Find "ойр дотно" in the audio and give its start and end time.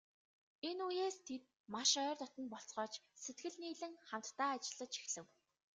2.03-2.45